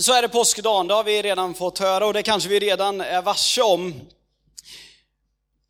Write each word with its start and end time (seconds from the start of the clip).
Så 0.00 0.12
är 0.12 0.22
det 0.22 0.28
påskdagen, 0.28 0.86
det 0.86 0.94
har 0.94 1.04
vi 1.04 1.22
redan 1.22 1.54
fått 1.54 1.78
höra 1.78 2.06
och 2.06 2.14
det 2.14 2.22
kanske 2.22 2.48
vi 2.48 2.58
redan 2.58 3.00
är 3.00 3.22
varse 3.22 3.62
om. 3.62 4.00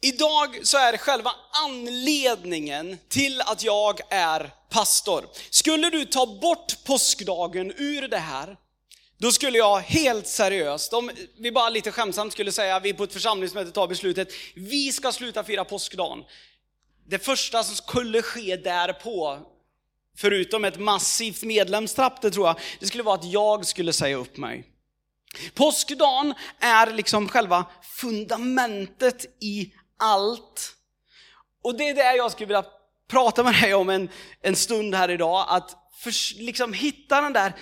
Idag 0.02 0.60
så 0.62 0.78
är 0.78 0.92
det 0.92 0.98
själva 0.98 1.32
anledningen 1.64 2.98
till 3.08 3.40
att 3.40 3.62
jag 3.62 4.00
är 4.10 4.50
pastor. 4.70 5.24
Skulle 5.50 5.90
du 5.90 6.04
ta 6.04 6.26
bort 6.26 6.84
påskdagen 6.84 7.72
ur 7.76 8.08
det 8.08 8.18
här, 8.18 8.56
då 9.18 9.32
skulle 9.32 9.58
jag 9.58 9.80
helt 9.80 10.26
seriöst, 10.26 10.92
om 10.92 11.10
vi 11.38 11.52
bara 11.52 11.68
lite 11.68 11.92
skämtsamt 11.92 12.32
skulle 12.32 12.52
säga, 12.52 12.80
vi 12.80 12.92
på 12.92 13.04
ett 13.04 13.12
församlingsmöte 13.12 13.70
tar 13.70 13.88
beslutet, 13.88 14.28
vi 14.54 14.92
ska 14.92 15.12
sluta 15.12 15.44
fira 15.44 15.64
påskdagen. 15.64 16.24
Det 17.06 17.18
första 17.18 17.64
som 17.64 17.76
skulle 17.76 18.22
ske 18.22 18.56
därpå, 18.56 19.38
förutom 20.20 20.64
ett 20.64 20.78
massivt 20.80 21.42
medlemstrapp, 21.42 22.20
det 22.22 22.30
tror 22.30 22.46
jag, 22.46 22.56
det 22.80 22.86
skulle 22.86 23.02
vara 23.02 23.14
att 23.14 23.24
jag 23.24 23.66
skulle 23.66 23.92
säga 23.92 24.16
upp 24.16 24.36
mig. 24.36 24.64
Påskdagen 25.54 26.34
är 26.58 26.92
liksom 26.92 27.28
själva 27.28 27.64
fundamentet 27.82 29.24
i 29.40 29.72
allt. 29.98 30.76
Och 31.62 31.74
det 31.74 31.88
är 31.88 31.94
det 31.94 32.16
jag 32.16 32.32
skulle 32.32 32.46
vilja 32.46 32.64
prata 33.10 33.42
med 33.42 33.54
dig 33.54 33.74
om 33.74 33.90
en, 33.90 34.08
en 34.42 34.56
stund 34.56 34.94
här 34.94 35.10
idag, 35.10 35.46
att 35.48 35.76
för, 36.02 36.42
liksom 36.42 36.72
hitta 36.72 37.20
den 37.20 37.32
där 37.32 37.52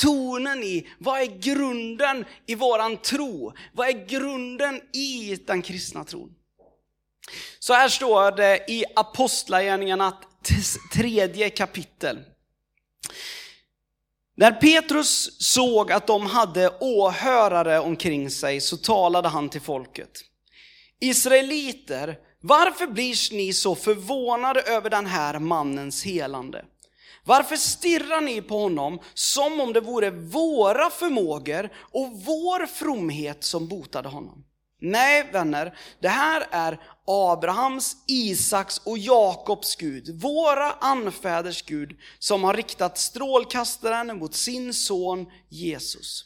tonen 0.00 0.62
i, 0.62 0.88
vad 0.98 1.20
är 1.20 1.26
grunden 1.26 2.24
i 2.46 2.54
våran 2.54 2.96
tro? 2.96 3.52
Vad 3.72 3.88
är 3.88 4.06
grunden 4.06 4.80
i 4.92 5.38
den 5.46 5.62
kristna 5.62 6.04
tron? 6.04 6.30
Så 7.58 7.74
här 7.74 7.88
står 7.88 8.32
det 8.32 8.64
i 8.68 8.84
Apostlagärningarna 8.96 10.18
tredje 10.92 11.50
kapitel. 11.50 12.18
När 14.36 14.52
Petrus 14.52 15.42
såg 15.42 15.92
att 15.92 16.06
de 16.06 16.26
hade 16.26 16.78
åhörare 16.80 17.80
omkring 17.80 18.30
sig 18.30 18.60
så 18.60 18.76
talade 18.76 19.28
han 19.28 19.48
till 19.48 19.60
folket. 19.60 20.20
Israeliter, 21.00 22.18
varför 22.40 22.86
blir 22.86 23.34
ni 23.36 23.52
så 23.52 23.74
förvånade 23.74 24.60
över 24.60 24.90
den 24.90 25.06
här 25.06 25.38
mannens 25.38 26.04
helande? 26.04 26.64
Varför 27.24 27.56
stirrar 27.56 28.20
ni 28.20 28.42
på 28.42 28.58
honom 28.58 28.98
som 29.14 29.60
om 29.60 29.72
det 29.72 29.80
vore 29.80 30.10
våra 30.10 30.90
förmågor 30.90 31.70
och 31.76 32.10
vår 32.24 32.66
fromhet 32.66 33.44
som 33.44 33.68
botade 33.68 34.08
honom? 34.08 34.43
Nej 34.84 35.28
vänner, 35.32 35.78
det 36.00 36.08
här 36.08 36.46
är 36.50 36.80
Abrahams, 37.06 37.96
Isaks 38.06 38.78
och 38.78 38.98
Jakobs 38.98 39.76
Gud, 39.76 40.20
våra 40.22 40.72
anfäders 40.72 41.62
Gud, 41.62 41.96
som 42.18 42.44
har 42.44 42.54
riktat 42.54 42.98
strålkastaren 42.98 44.18
mot 44.18 44.34
sin 44.34 44.74
son 44.74 45.26
Jesus. 45.48 46.24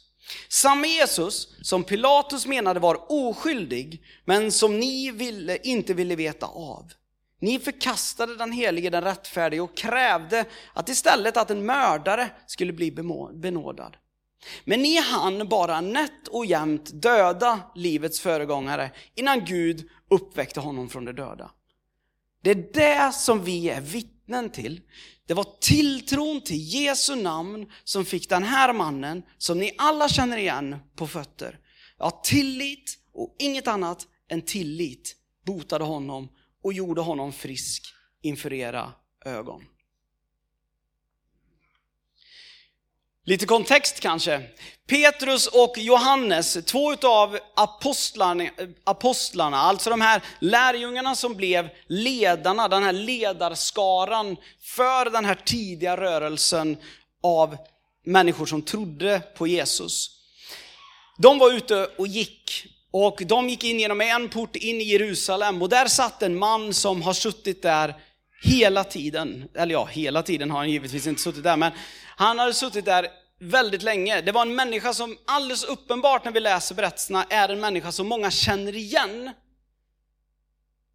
Samme 0.49 0.89
Jesus 0.89 1.49
som 1.63 1.85
Pilatus 1.85 2.47
menade 2.47 2.81
var 2.81 3.13
oskyldig, 3.13 4.03
men 4.25 4.53
som 4.53 4.79
ni 4.79 5.11
ville, 5.11 5.57
inte 5.57 5.95
ville 5.95 6.17
veta 6.17 6.47
av. 6.47 6.93
Ni 7.41 7.59
förkastade 7.59 8.37
den 8.37 8.53
helige, 8.53 8.91
den 8.91 9.05
rättfärdige 9.05 9.61
och 9.61 9.77
krävde 9.77 10.45
att 10.75 10.89
istället 10.89 11.37
att 11.37 11.51
en 11.51 11.67
mördare 11.67 12.31
skulle 12.47 12.73
bli 12.73 12.93
benådad. 13.35 13.97
Men 14.65 14.83
ni 14.83 14.97
hann 14.97 15.49
bara 15.49 15.81
nätt 15.81 16.29
och 16.29 16.47
jämt 16.47 16.91
döda 17.03 17.61
livets 17.75 18.21
föregångare 18.21 18.91
innan 19.15 19.45
Gud 19.45 19.89
uppväckte 20.11 20.61
honom 20.61 20.89
från 20.89 21.05
de 21.05 21.13
döda. 21.13 21.51
Det 22.43 22.51
är 22.51 22.73
det 22.73 23.13
som 23.13 23.45
vi 23.45 23.71
är 23.71 23.81
vittnen 23.81 24.51
till. 24.51 24.81
Det 25.27 25.35
var 25.35 25.47
tilltron 25.61 26.41
till 26.41 26.75
Jesu 26.75 27.17
namn 27.17 27.73
som 27.85 28.05
fick 28.05 28.29
den 28.29 28.43
här 28.43 28.73
mannen, 28.73 29.23
som 29.39 29.59
ni 29.59 29.75
alla 29.79 30.09
känner 30.09 30.37
igen, 30.37 30.77
på 30.97 31.07
fötter. 31.07 31.59
Ja, 31.99 32.21
tillit 32.25 32.99
och 33.13 33.37
inget 33.39 33.69
annat 33.69 34.07
än 34.31 34.43
tillit 34.43 35.17
botade 35.47 35.85
honom 35.85 36.29
och 36.63 36.73
gjorde 36.73 37.01
honom 37.01 37.33
frisk 37.33 37.95
inför 38.23 38.53
era 38.53 38.93
ögon. 39.25 39.65
Lite 43.29 43.47
kontext 43.47 44.01
kanske. 44.01 44.43
Petrus 44.87 45.47
och 45.47 45.79
Johannes, 45.79 46.59
två 46.65 46.95
av 46.95 47.39
apostlarna, 47.55 48.45
apostlarna, 48.85 49.57
alltså 49.57 49.91
de 49.91 50.01
här 50.01 50.23
lärjungarna 50.39 51.15
som 51.15 51.35
blev 51.35 51.69
ledarna, 51.87 52.69
den 52.69 52.83
här 52.83 52.93
ledarskaran 52.93 54.37
för 54.61 55.11
den 55.11 55.25
här 55.25 55.35
tidiga 55.45 55.97
rörelsen 55.97 56.77
av 57.23 57.57
människor 58.05 58.47
som 58.47 58.63
trodde 58.63 59.23
på 59.37 59.47
Jesus. 59.47 60.11
De 61.19 61.39
var 61.39 61.53
ute 61.53 61.89
och 61.99 62.07
gick 62.07 62.67
och 62.91 63.23
de 63.27 63.49
gick 63.49 63.65
in 63.65 63.81
genom 63.81 64.01
en 64.01 64.29
port 64.29 64.57
in 64.57 64.81
i 64.81 64.85
Jerusalem 64.85 65.63
och 65.63 65.69
där 65.69 65.87
satt 65.87 66.23
en 66.23 66.39
man 66.39 66.75
som 66.75 67.03
har 67.03 67.13
suttit 67.13 67.63
där 67.63 67.95
hela 68.43 68.85
tiden. 68.85 69.49
Eller 69.55 69.73
ja, 69.73 69.85
hela 69.85 70.23
tiden 70.23 70.51
har 70.51 70.59
han 70.59 70.71
givetvis 70.71 71.07
inte 71.07 71.23
suttit 71.23 71.43
där, 71.43 71.57
men 71.57 71.73
han 72.17 72.39
hade 72.39 72.55
suttit 72.55 72.85
där 72.85 73.07
väldigt 73.41 73.83
länge. 73.83 74.21
Det 74.21 74.33
var 74.33 74.43
en 74.43 74.55
människa 74.55 74.95
som 74.95 75.17
alldeles 75.27 75.65
uppenbart 75.65 76.25
när 76.25 76.33
vi 76.33 76.41
läser 76.41 76.75
berättelserna 76.75 77.25
är 77.31 77.49
en 77.49 77.61
människa 77.61 77.93
som 77.93 78.09
många 78.09 78.31
känner 78.31 78.77
igen. 78.77 79.31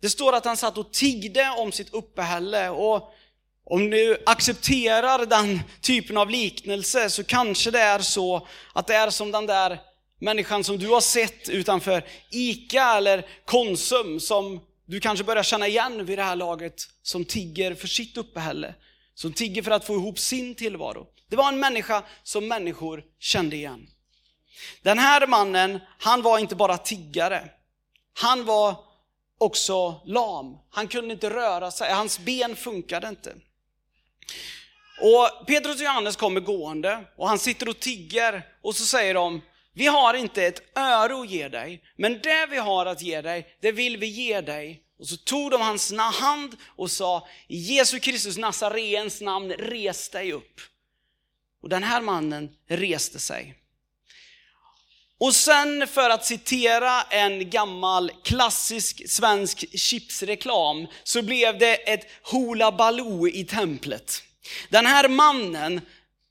Det 0.01 0.09
står 0.09 0.35
att 0.35 0.45
han 0.45 0.57
satt 0.57 0.77
och 0.77 0.91
tiggde 0.93 1.49
om 1.49 1.71
sitt 1.71 1.93
uppehälle 1.93 2.69
och 2.69 3.13
om 3.65 3.89
du 3.89 4.23
accepterar 4.25 5.25
den 5.25 5.59
typen 5.81 6.17
av 6.17 6.29
liknelse 6.29 7.09
så 7.09 7.23
kanske 7.23 7.71
det 7.71 7.79
är 7.79 7.99
så 7.99 8.47
att 8.73 8.87
det 8.87 8.95
är 8.95 9.09
som 9.09 9.31
den 9.31 9.45
där 9.45 9.79
människan 10.19 10.63
som 10.63 10.77
du 10.77 10.87
har 10.87 11.01
sett 11.01 11.49
utanför 11.49 12.03
ICA 12.31 12.97
eller 12.97 13.25
Konsum 13.45 14.19
som 14.19 14.61
du 14.85 14.99
kanske 14.99 15.25
börjar 15.25 15.43
känna 15.43 15.67
igen 15.67 16.05
vid 16.05 16.17
det 16.17 16.23
här 16.23 16.35
laget 16.35 16.81
som 17.01 17.25
tigger 17.25 17.75
för 17.75 17.87
sitt 17.87 18.17
uppehälle. 18.17 18.75
Som 19.15 19.33
tigger 19.33 19.61
för 19.61 19.71
att 19.71 19.85
få 19.85 19.93
ihop 19.93 20.19
sin 20.19 20.55
tillvaro. 20.55 21.07
Det 21.29 21.35
var 21.35 21.47
en 21.47 21.59
människa 21.59 22.03
som 22.23 22.47
människor 22.47 23.03
kände 23.19 23.55
igen. 23.55 23.87
Den 24.81 24.99
här 24.99 25.27
mannen, 25.27 25.79
han 25.99 26.21
var 26.21 26.39
inte 26.39 26.55
bara 26.55 26.77
tiggare. 26.77 27.49
Han 28.13 28.45
var 28.45 28.75
också 29.37 30.01
lam. 30.05 30.57
Han 30.69 30.87
kunde 30.87 31.13
inte 31.13 31.29
röra 31.29 31.71
sig, 31.71 31.93
hans 31.93 32.19
ben 32.19 32.55
funkade 32.55 33.07
inte. 33.07 33.35
Och 35.01 35.47
Petrus 35.47 35.75
och 35.75 35.85
Johannes 35.85 36.15
kommer 36.15 36.41
gående 36.41 37.05
och 37.17 37.27
han 37.27 37.39
sitter 37.39 37.69
och 37.69 37.79
tigger 37.79 38.47
och 38.61 38.75
så 38.75 38.85
säger 38.85 39.13
de, 39.13 39.41
vi 39.73 39.87
har 39.87 40.13
inte 40.13 40.43
ett 40.43 40.77
öre 40.77 41.21
att 41.21 41.29
ge 41.29 41.47
dig, 41.47 41.83
men 41.97 42.21
det 42.21 42.45
vi 42.49 42.57
har 42.57 42.85
att 42.85 43.01
ge 43.01 43.21
dig, 43.21 43.57
det 43.61 43.71
vill 43.71 43.97
vi 43.97 44.07
ge 44.07 44.41
dig. 44.41 44.83
Och 44.99 45.07
så 45.07 45.17
tog 45.17 45.51
de 45.51 45.61
hans 45.61 45.93
hand 45.93 46.55
och 46.65 46.91
sa, 46.91 47.27
i 47.47 47.57
Jesu 47.57 47.99
Kristus 47.99 48.37
Nazareens 48.37 49.21
namn, 49.21 49.51
res 49.51 50.09
dig 50.09 50.31
upp. 50.31 50.61
Och 51.61 51.69
den 51.69 51.83
här 51.83 52.01
mannen 52.01 52.49
reste 52.67 53.19
sig. 53.19 53.55
Och 55.19 55.35
sen 55.35 55.87
för 55.87 56.09
att 56.09 56.25
citera 56.25 57.01
en 57.01 57.49
gammal 57.49 58.11
klassisk 58.23 59.09
svensk 59.09 59.79
chipsreklam 59.79 60.87
så 61.03 61.21
blev 61.21 61.57
det 61.57 61.75
ett 61.75 62.07
hula 62.31 62.71
baloo 62.71 63.27
i 63.27 63.45
templet. 63.45 64.23
Den 64.69 64.85
här 64.85 65.07
mannen, 65.07 65.81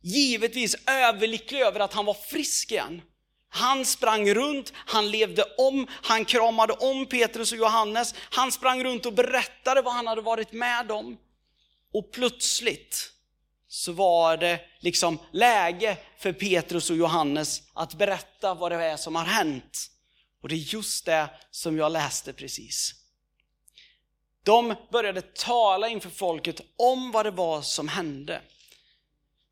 givetvis 0.03 0.77
överlycklig 0.87 1.61
över 1.61 1.81
att 1.81 1.93
han 1.93 2.05
var 2.05 2.15
frisk 2.15 2.73
igen. 2.73 3.03
Han 3.55 3.85
sprang 3.85 4.35
runt, 4.35 4.73
han 4.77 5.11
levde 5.11 5.43
om, 5.59 5.87
han 5.91 6.25
kramade 6.25 6.73
om 6.73 7.07
Petrus 7.07 7.53
och 7.53 7.59
Johannes. 7.59 8.15
Han 8.19 8.53
sprang 8.53 8.85
runt 8.85 9.07
och 9.07 9.13
berättade 9.13 9.83
vad 9.83 9.95
han 9.95 10.07
hade 10.07 10.21
varit 10.21 10.53
med 10.53 10.93
om. 10.93 11.19
Och 11.93 12.13
plötsligt 12.13 13.13
så 13.69 13.93
var 13.93 14.37
det 14.37 14.61
liksom 14.81 15.19
läge 15.33 15.99
för 16.19 16.33
Petrus 16.33 16.91
och 16.91 16.97
Johannes 16.97 17.63
att 17.75 17.95
berätta 17.95 18.55
vad 18.55 18.73
det 18.73 18.85
är 18.85 18.97
som 18.97 19.15
har 19.15 19.25
hänt. 19.25 19.91
Och 20.43 20.49
det 20.49 20.55
är 20.55 20.75
just 20.75 21.07
det 21.07 21.31
som 21.51 21.77
jag 21.79 21.93
läste 21.93 22.33
precis. 22.33 22.95
De 24.45 24.75
började 24.93 25.23
tala 25.23 25.89
inför 25.89 26.11
folket 26.11 26.61
om 26.77 27.11
vad 27.11 27.27
det 27.27 27.31
var 27.31 27.63
som 27.63 27.89
hände. 27.89 28.43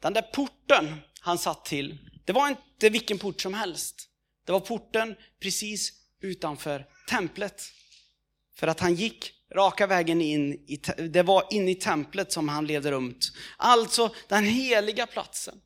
Den 0.02 0.12
där 0.12 0.22
porten 0.22 1.00
han 1.20 1.38
satt 1.38 1.64
till, 1.64 1.98
det 2.30 2.34
var 2.34 2.48
inte 2.48 2.88
vilken 2.88 3.18
port 3.18 3.40
som 3.40 3.54
helst. 3.54 4.08
Det 4.46 4.52
var 4.52 4.60
porten 4.60 5.16
precis 5.40 5.92
utanför 6.20 6.86
templet. 7.08 7.62
För 8.56 8.66
att 8.66 8.80
han 8.80 8.94
gick 8.94 9.32
raka 9.54 9.86
vägen 9.86 10.20
in, 10.20 10.52
i, 10.52 10.80
det 11.08 11.22
var 11.22 11.44
in 11.50 11.68
i 11.68 11.74
templet 11.74 12.32
som 12.32 12.48
han 12.48 12.66
levde 12.66 12.90
runt. 12.90 13.32
Alltså 13.56 14.14
den 14.28 14.44
heliga 14.44 15.06
platsen. 15.06 15.60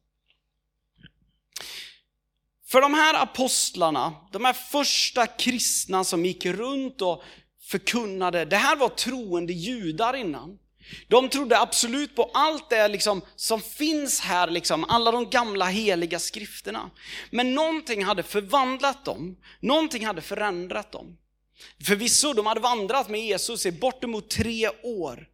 För 2.66 2.80
de 2.80 2.94
här 2.94 3.22
apostlarna, 3.22 4.14
de 4.32 4.44
här 4.44 4.52
första 4.52 5.26
kristna 5.26 6.04
som 6.04 6.24
gick 6.24 6.46
runt 6.46 7.02
och 7.02 7.22
förkunnade, 7.60 8.44
det 8.44 8.56
här 8.56 8.76
var 8.76 8.88
troende 8.88 9.52
judar 9.52 10.16
innan. 10.16 10.58
De 11.08 11.28
trodde 11.28 11.58
absolut 11.58 12.16
på 12.16 12.30
allt 12.34 12.70
det 12.70 12.88
liksom 12.88 13.22
som 13.36 13.60
finns 13.60 14.20
här, 14.20 14.50
liksom, 14.50 14.84
alla 14.84 15.10
de 15.10 15.30
gamla 15.30 15.66
heliga 15.66 16.18
skrifterna. 16.18 16.90
Men 17.30 17.54
någonting 17.54 18.04
hade 18.04 18.22
förvandlat 18.22 19.04
dem, 19.04 19.36
någonting 19.60 20.06
hade 20.06 20.22
förändrat 20.22 20.92
dem. 20.92 21.18
Förvisso, 21.86 22.32
de 22.32 22.46
hade 22.46 22.60
vandrat 22.60 23.08
med 23.08 23.20
Jesus 23.20 23.66
i 23.66 23.72
bortemot 23.72 24.30
tre 24.30 24.68
år. 24.82 25.28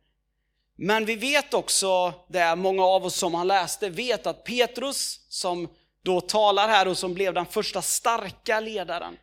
Men 0.76 1.05
vi 1.05 1.17
vet 1.17 1.55
också, 1.55 2.14
det 2.29 2.56
många 2.56 2.85
av 2.85 3.05
oss 3.05 3.17
som 3.17 3.35
har 3.35 3.44
läst 3.44 3.81
det, 3.81 3.91
vet 3.91 4.26
att 4.26 4.44
Petrus, 4.44 5.26
som 5.29 5.69
då 6.05 6.20
talar 6.20 6.69
här 6.69 6.88
och 6.88 6.99
som 6.99 7.14
blev 7.14 7.35
den 7.35 7.47
första 7.47 7.82
starka 7.82 8.61
ledaren, 8.61 9.17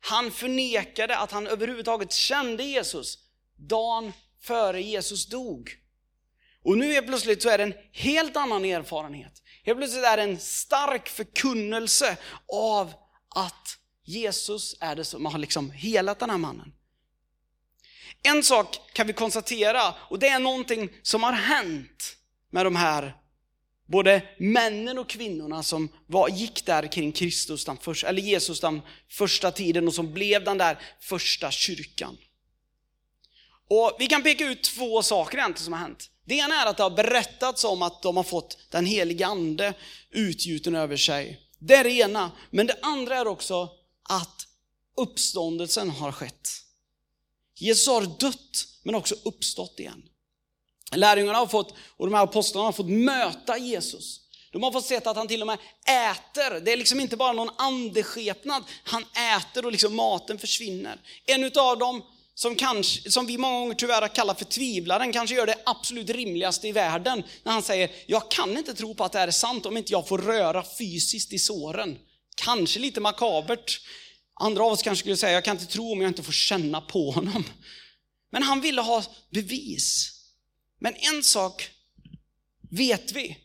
han 0.00 0.30
förnekade 0.30 1.16
att 1.18 1.32
han 1.32 1.46
överhuvudtaget 1.46 2.12
kände 2.12 2.62
Jesus 2.62 3.18
dagen 3.56 4.12
före 4.40 4.82
Jesus 4.82 5.26
dog. 5.26 5.70
Och 6.64 6.78
nu 6.78 6.94
är 6.94 7.02
plötsligt 7.02 7.42
så 7.42 7.48
är 7.48 7.58
det 7.58 7.64
en 7.64 7.74
helt 7.92 8.36
annan 8.36 8.64
erfarenhet. 8.64 9.42
Helt 9.64 9.78
plötsligt 9.78 10.04
är 10.04 10.16
det 10.16 10.22
en 10.22 10.38
stark 10.38 11.08
förkunnelse 11.08 12.16
av 12.52 12.92
att 13.34 13.78
Jesus 14.04 14.76
är 14.80 14.96
det 14.96 15.04
som 15.04 15.26
har 15.26 15.38
liksom 15.38 15.70
helat 15.70 16.18
den 16.18 16.30
här 16.30 16.38
mannen. 16.38 16.72
En 18.22 18.42
sak 18.42 18.78
kan 18.92 19.06
vi 19.06 19.12
konstatera, 19.12 19.94
och 20.10 20.18
det 20.18 20.28
är 20.28 20.38
någonting 20.38 20.90
som 21.02 21.22
har 21.22 21.32
hänt 21.32 22.16
med 22.50 22.66
de 22.66 22.76
här 22.76 23.16
både 23.86 24.22
männen 24.38 24.98
och 24.98 25.08
kvinnorna 25.08 25.62
som 25.62 25.88
var, 26.06 26.28
gick 26.28 26.66
där 26.66 26.92
kring 26.92 27.12
Kristus, 27.12 27.64
den 27.64 27.76
första, 27.76 28.08
eller 28.08 28.22
Jesus 28.22 28.60
den 28.60 28.82
första 29.10 29.50
tiden 29.50 29.88
och 29.88 29.94
som 29.94 30.12
blev 30.12 30.44
den 30.44 30.58
där 30.58 30.78
första 31.00 31.50
kyrkan. 31.50 32.16
Och 33.68 33.96
Vi 33.98 34.06
kan 34.06 34.22
peka 34.22 34.46
ut 34.46 34.62
två 34.62 35.02
saker 35.02 35.38
egentligen 35.38 35.64
som 35.64 35.72
har 35.72 35.80
hänt. 35.80 36.10
Det 36.24 36.34
ena 36.34 36.62
är 36.62 36.66
att 36.66 36.76
det 36.76 36.82
har 36.82 36.90
berättats 36.90 37.64
om 37.64 37.82
att 37.82 38.02
de 38.02 38.16
har 38.16 38.24
fått 38.24 38.58
den 38.70 38.86
heliga 38.86 39.26
ande 39.26 39.74
utgjuten 40.10 40.74
över 40.74 40.96
sig. 40.96 41.40
Det 41.58 41.74
är 41.74 41.84
det 41.84 41.90
ena. 41.90 42.30
Men 42.50 42.66
det 42.66 42.78
andra 42.82 43.16
är 43.16 43.26
också 43.26 43.68
att 44.02 44.46
uppståndelsen 44.96 45.90
har 45.90 46.12
skett. 46.12 46.48
Jesus 47.54 47.86
har 47.86 48.02
dött 48.02 48.66
men 48.82 48.94
också 48.94 49.14
uppstått 49.24 49.80
igen. 49.80 50.02
Lärjungarna 50.92 51.38
har 51.38 51.46
fått, 51.46 51.74
och 51.96 52.06
de 52.06 52.14
här 52.14 52.22
apostlarna 52.22 52.66
har 52.66 52.72
fått 52.72 52.88
möta 52.88 53.58
Jesus. 53.58 54.20
De 54.52 54.62
har 54.62 54.72
fått 54.72 54.84
se 54.84 54.96
att 54.96 55.16
han 55.16 55.28
till 55.28 55.40
och 55.40 55.46
med 55.46 55.58
äter. 55.86 56.60
Det 56.60 56.72
är 56.72 56.76
liksom 56.76 57.00
inte 57.00 57.16
bara 57.16 57.32
någon 57.32 57.50
andeskepnad. 57.58 58.64
Han 58.84 59.04
äter 59.36 59.66
och 59.66 59.72
liksom 59.72 59.96
maten 59.96 60.38
försvinner. 60.38 61.00
En 61.26 61.44
av 61.44 61.78
dem 61.78 62.02
som, 62.38 62.56
kanske, 62.56 63.10
som 63.10 63.26
vi 63.26 63.38
många 63.38 63.58
gånger 63.58 63.74
tyvärr 63.74 64.00
har 64.00 64.08
kallat 64.08 64.38
för 64.38 64.44
tvivlaren, 64.44 65.12
kanske 65.12 65.36
gör 65.36 65.46
det 65.46 65.62
absolut 65.66 66.10
rimligaste 66.10 66.68
i 66.68 66.72
världen. 66.72 67.22
När 67.42 67.52
han 67.52 67.62
säger, 67.62 67.90
jag 68.06 68.30
kan 68.30 68.56
inte 68.56 68.74
tro 68.74 68.94
på 68.94 69.04
att 69.04 69.12
det 69.12 69.18
här 69.18 69.28
är 69.28 69.32
sant 69.32 69.66
om 69.66 69.76
inte 69.76 69.92
jag 69.92 70.08
får 70.08 70.18
röra 70.18 70.64
fysiskt 70.78 71.32
i 71.32 71.38
såren. 71.38 71.98
Kanske 72.36 72.80
lite 72.80 73.00
makabert. 73.00 73.80
Andra 74.34 74.64
av 74.64 74.72
oss 74.72 74.82
kanske 74.82 75.02
skulle 75.02 75.16
säga, 75.16 75.32
jag 75.32 75.44
kan 75.44 75.56
inte 75.56 75.72
tro 75.72 75.92
om 75.92 76.00
jag 76.00 76.10
inte 76.10 76.22
får 76.22 76.32
känna 76.32 76.80
på 76.80 77.10
honom. 77.10 77.44
Men 78.30 78.42
han 78.42 78.60
ville 78.60 78.80
ha 78.80 79.04
bevis. 79.30 80.12
Men 80.80 80.94
en 80.94 81.22
sak 81.22 81.70
vet 82.70 83.12
vi. 83.12 83.38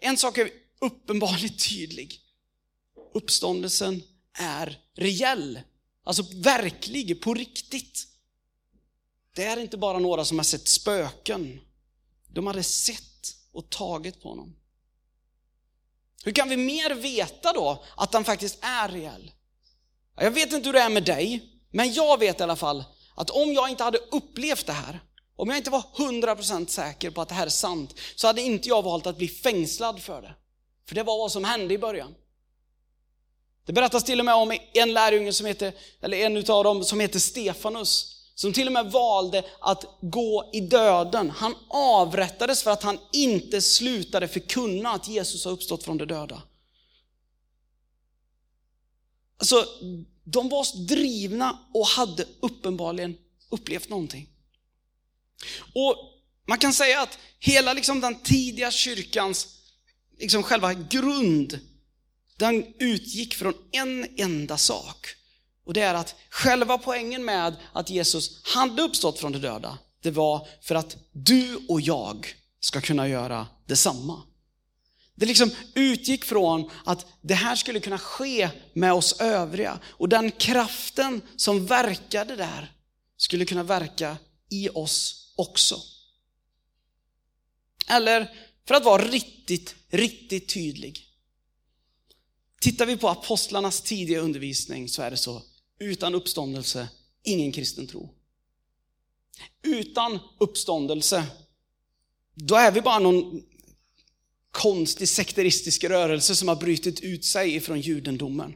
En 0.00 0.16
sak 0.16 0.38
är 0.38 0.50
uppenbarligen 0.80 1.56
tydlig. 1.56 2.20
Uppståndelsen 3.14 4.02
är 4.38 4.78
reell. 4.96 5.60
Alltså 6.04 6.22
verklig, 6.34 7.22
på 7.22 7.34
riktigt. 7.34 8.13
Det 9.34 9.44
är 9.44 9.56
inte 9.56 9.76
bara 9.76 9.98
några 9.98 10.24
som 10.24 10.38
har 10.38 10.44
sett 10.44 10.68
spöken. 10.68 11.60
De 12.28 12.46
hade 12.46 12.62
sett 12.62 13.36
och 13.52 13.70
tagit 13.70 14.22
på 14.22 14.28
honom. 14.28 14.56
Hur 16.24 16.32
kan 16.32 16.48
vi 16.48 16.56
mer 16.56 16.94
veta 16.94 17.52
då 17.52 17.84
att 17.96 18.14
han 18.14 18.24
faktiskt 18.24 18.58
är 18.60 18.88
reell? 18.88 19.30
Jag 20.16 20.30
vet 20.30 20.52
inte 20.52 20.68
hur 20.68 20.72
det 20.72 20.80
är 20.80 20.88
med 20.88 21.04
dig, 21.04 21.50
men 21.70 21.92
jag 21.92 22.18
vet 22.18 22.40
i 22.40 22.42
alla 22.42 22.56
fall 22.56 22.84
att 23.14 23.30
om 23.30 23.52
jag 23.52 23.70
inte 23.70 23.84
hade 23.84 23.98
upplevt 23.98 24.66
det 24.66 24.72
här, 24.72 25.00
om 25.36 25.48
jag 25.48 25.58
inte 25.58 25.70
var 25.70 25.84
100% 25.96 26.66
säker 26.66 27.10
på 27.10 27.20
att 27.20 27.28
det 27.28 27.34
här 27.34 27.46
är 27.46 27.50
sant, 27.50 27.94
så 28.14 28.26
hade 28.26 28.42
inte 28.42 28.68
jag 28.68 28.82
valt 28.82 29.06
att 29.06 29.16
bli 29.16 29.28
fängslad 29.28 30.02
för 30.02 30.22
det. 30.22 30.34
För 30.86 30.94
det 30.94 31.02
var 31.02 31.18
vad 31.18 31.32
som 31.32 31.44
hände 31.44 31.74
i 31.74 31.78
början. 31.78 32.14
Det 33.66 33.72
berättas 33.72 34.04
till 34.04 34.18
och 34.18 34.24
med 34.24 34.34
om 34.34 34.58
en 34.74 34.92
lärjunge 34.92 35.32
som 35.32 35.46
heter, 35.46 35.72
eller 36.00 36.16
en 36.16 36.36
utav 36.36 36.64
dem 36.64 36.84
som 36.84 37.00
heter 37.00 37.18
Stefanus, 37.18 38.23
som 38.34 38.52
till 38.52 38.66
och 38.66 38.72
med 38.72 38.92
valde 38.92 39.44
att 39.60 39.84
gå 40.00 40.50
i 40.52 40.60
döden. 40.60 41.30
Han 41.30 41.54
avrättades 41.68 42.62
för 42.62 42.70
att 42.70 42.82
han 42.82 42.98
inte 43.12 43.60
slutade 43.60 44.28
förkunna 44.28 44.90
att 44.90 45.08
Jesus 45.08 45.44
har 45.44 45.52
uppstått 45.52 45.84
från 45.84 45.98
de 45.98 46.04
döda. 46.04 46.42
Alltså, 49.38 49.66
de 50.24 50.48
var 50.48 50.86
drivna 50.86 51.58
och 51.74 51.86
hade 51.86 52.26
uppenbarligen 52.40 53.16
upplevt 53.50 53.88
någonting. 53.88 54.28
Och 55.74 55.96
man 56.46 56.58
kan 56.58 56.72
säga 56.72 57.02
att 57.02 57.18
hela 57.38 57.72
liksom 57.72 58.00
den 58.00 58.22
tidiga 58.22 58.70
kyrkans 58.70 59.48
liksom 60.18 60.42
själva 60.42 60.74
grund, 60.74 61.60
den 62.36 62.74
utgick 62.78 63.34
från 63.34 63.54
en 63.72 64.06
enda 64.16 64.58
sak. 64.58 65.16
Och 65.64 65.74
det 65.74 65.80
är 65.80 65.94
att 65.94 66.14
själva 66.30 66.78
poängen 66.78 67.24
med 67.24 67.56
att 67.72 67.90
Jesus 67.90 68.40
hade 68.44 68.82
uppstått 68.82 69.18
från 69.18 69.32
de 69.32 69.38
döda, 69.38 69.78
det 70.02 70.10
var 70.10 70.48
för 70.60 70.74
att 70.74 70.96
du 71.12 71.56
och 71.68 71.80
jag 71.80 72.34
ska 72.60 72.80
kunna 72.80 73.08
göra 73.08 73.46
detsamma. 73.66 74.22
Det 75.14 75.26
liksom 75.26 75.50
utgick 75.74 76.24
från 76.24 76.70
att 76.84 77.06
det 77.20 77.34
här 77.34 77.56
skulle 77.56 77.80
kunna 77.80 77.98
ske 77.98 78.50
med 78.72 78.92
oss 78.92 79.20
övriga. 79.20 79.78
Och 79.84 80.08
den 80.08 80.30
kraften 80.30 81.22
som 81.36 81.66
verkade 81.66 82.36
där 82.36 82.72
skulle 83.16 83.44
kunna 83.44 83.62
verka 83.62 84.16
i 84.50 84.68
oss 84.68 85.32
också. 85.36 85.80
Eller 87.88 88.30
för 88.66 88.74
att 88.74 88.84
vara 88.84 89.04
riktigt, 89.04 89.74
riktigt 89.88 90.48
tydlig. 90.48 91.06
Tittar 92.60 92.86
vi 92.86 92.96
på 92.96 93.08
apostlarnas 93.08 93.80
tidiga 93.80 94.20
undervisning 94.20 94.88
så 94.88 95.02
är 95.02 95.10
det 95.10 95.16
så 95.16 95.42
utan 95.78 96.14
uppståndelse, 96.14 96.88
ingen 97.22 97.52
kristen 97.52 97.86
tro. 97.86 98.14
Utan 99.62 100.18
uppståndelse, 100.40 101.26
då 102.34 102.54
är 102.54 102.72
vi 102.72 102.80
bara 102.80 102.98
någon 102.98 103.42
konstig 104.50 105.08
sekteristisk 105.08 105.84
rörelse 105.84 106.36
som 106.36 106.48
har 106.48 106.56
brutit 106.56 107.00
ut 107.00 107.24
sig 107.24 107.54
ifrån 107.54 107.80
judendomen. 107.80 108.54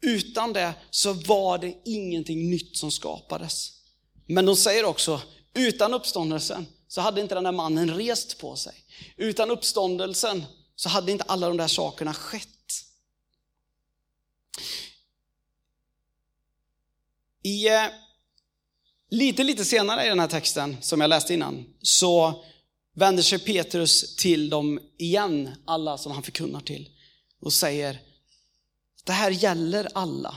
Utan 0.00 0.52
det 0.52 0.74
så 0.90 1.12
var 1.12 1.58
det 1.58 1.74
ingenting 1.84 2.50
nytt 2.50 2.76
som 2.76 2.90
skapades. 2.90 3.72
Men 4.26 4.46
de 4.46 4.56
säger 4.56 4.84
också, 4.84 5.20
utan 5.54 5.94
uppståndelsen 5.94 6.66
så 6.88 7.00
hade 7.00 7.20
inte 7.20 7.34
den 7.34 7.44
där 7.44 7.52
mannen 7.52 7.94
rest 7.94 8.38
på 8.38 8.56
sig. 8.56 8.74
Utan 9.16 9.50
uppståndelsen 9.50 10.44
så 10.76 10.88
hade 10.88 11.12
inte 11.12 11.24
alla 11.24 11.48
de 11.48 11.56
där 11.56 11.68
sakerna 11.68 12.14
skett. 12.14 12.48
I, 17.46 17.68
eh, 17.68 17.86
lite, 19.10 19.44
lite 19.44 19.64
senare 19.64 20.06
i 20.06 20.08
den 20.08 20.20
här 20.20 20.28
texten 20.28 20.76
som 20.80 21.00
jag 21.00 21.08
läste 21.08 21.34
innan 21.34 21.66
så 21.82 22.44
vänder 22.94 23.22
sig 23.22 23.38
Petrus 23.38 24.16
till 24.16 24.50
dem 24.50 24.80
igen, 24.98 25.50
alla 25.66 25.98
som 25.98 26.12
han 26.12 26.22
förkunnar 26.22 26.60
till 26.60 26.90
och 27.40 27.52
säger 27.52 28.00
det 29.04 29.12
här 29.12 29.30
gäller 29.30 29.88
alla. 29.94 30.36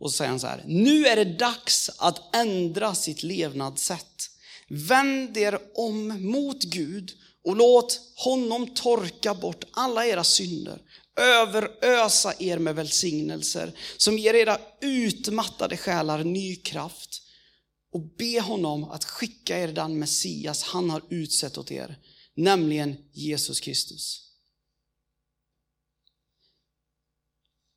Och 0.00 0.10
så 0.10 0.16
säger 0.16 0.30
han 0.30 0.40
så 0.40 0.46
här, 0.46 0.64
nu 0.66 1.06
är 1.06 1.16
det 1.16 1.24
dags 1.24 1.90
att 1.98 2.36
ändra 2.36 2.94
sitt 2.94 3.22
levnadssätt. 3.22 4.30
Vänd 4.68 5.36
er 5.36 5.58
om 5.74 6.30
mot 6.30 6.62
Gud 6.62 7.10
och 7.44 7.56
låt 7.56 8.00
honom 8.14 8.74
torka 8.74 9.34
bort 9.34 9.64
alla 9.72 10.06
era 10.06 10.24
synder 10.24 10.82
överösa 11.18 12.34
er 12.38 12.58
med 12.58 12.74
välsignelser 12.74 13.72
som 13.96 14.18
ger 14.18 14.34
era 14.34 14.58
utmattade 14.80 15.76
själar 15.76 16.24
ny 16.24 16.56
kraft 16.56 17.22
och 17.92 18.00
be 18.00 18.40
honom 18.40 18.84
att 18.84 19.04
skicka 19.04 19.58
er 19.58 19.68
den 19.68 19.98
Messias 19.98 20.62
han 20.62 20.90
har 20.90 21.02
utsett 21.10 21.58
åt 21.58 21.70
er, 21.70 21.98
nämligen 22.34 22.96
Jesus 23.12 23.60
Kristus. 23.60 24.24